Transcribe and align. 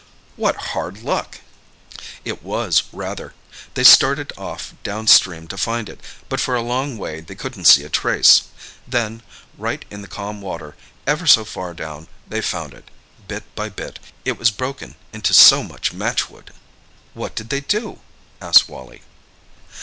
"What 0.35 0.55
hard 0.73 1.03
luck!" 1.03 1.41
"It 2.25 2.41
was 2.41 2.81
rather. 2.91 3.35
They 3.75 3.83
started 3.83 4.33
off 4.35 4.73
down 4.81 5.05
stream 5.05 5.47
to 5.49 5.59
find 5.59 5.87
it, 5.87 5.99
but 6.27 6.39
for 6.39 6.55
a 6.55 6.61
long 6.63 6.97
way 6.97 7.21
they 7.21 7.35
couldn't 7.35 7.65
see 7.65 7.83
a 7.83 7.89
trace. 7.89 8.45
Then, 8.87 9.21
right 9.59 9.85
in 9.91 10.01
the 10.01 10.07
calm 10.07 10.41
water, 10.41 10.75
ever 11.05 11.27
so 11.27 11.45
far 11.45 11.75
down, 11.75 12.07
they 12.27 12.41
found 12.41 12.73
it—bit 12.73 13.53
by 13.53 13.69
bit. 13.69 13.99
It 14.25 14.39
was 14.39 14.49
broken 14.49 14.95
into 15.13 15.35
so 15.35 15.61
much 15.61 15.93
matchwood!" 15.93 16.51
"What 17.13 17.35
did 17.35 17.51
they 17.51 17.59
do?" 17.59 17.99
asked 18.41 18.67
Wally. 18.67 19.03